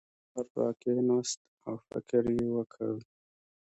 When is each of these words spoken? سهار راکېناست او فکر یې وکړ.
سهار 0.29 0.47
راکېناست 0.61 1.39
او 1.67 1.75
فکر 1.89 2.23
یې 2.37 2.47
وکړ. 2.55 2.93